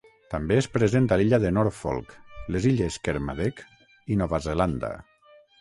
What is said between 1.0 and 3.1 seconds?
a l'illa Norfolk, les illes